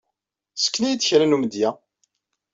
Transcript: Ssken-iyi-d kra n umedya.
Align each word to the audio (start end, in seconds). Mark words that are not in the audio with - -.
Ssken-iyi-d 0.55 1.05
kra 1.07 1.25
n 1.25 1.35
umedya. 1.35 1.69